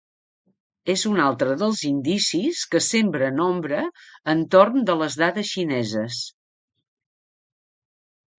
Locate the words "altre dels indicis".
1.25-2.61